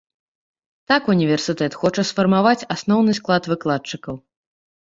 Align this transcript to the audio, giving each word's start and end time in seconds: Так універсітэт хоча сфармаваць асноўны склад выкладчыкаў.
Так 0.91 1.09
універсітэт 1.15 1.77
хоча 1.81 2.05
сфармаваць 2.13 2.67
асноўны 2.77 3.11
склад 3.21 3.43
выкладчыкаў. 3.53 4.15